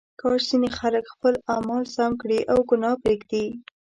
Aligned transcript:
کاش 0.21 0.41
ځینې 0.49 0.69
خلک 0.79 1.03
خپل 1.13 1.33
اعمال 1.53 1.83
سم 1.95 2.11
کړي 2.21 2.39
او 2.51 2.59
ګناه 2.69 2.95
پرېږدي. 3.03 3.45